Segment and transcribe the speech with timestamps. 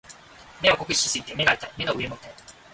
[0.63, 1.71] 目を酷使しすぎて目が痛い。
[1.77, 2.31] 目の上も痛い。